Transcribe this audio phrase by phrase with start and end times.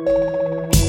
[0.00, 0.79] Música